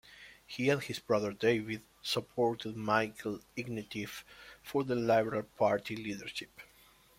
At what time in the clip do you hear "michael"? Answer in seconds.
2.75-3.39